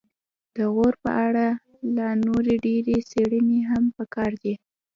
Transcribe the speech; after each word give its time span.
د 0.55 0.57
غور 0.73 0.93
په 1.03 1.11
اړه 1.27 1.47
لا 1.97 2.09
نورې 2.25 2.55
ډېرې 2.65 2.97
څیړنې 3.11 3.59
هم 3.69 3.83
پکار 3.97 4.31
دي 4.43 4.53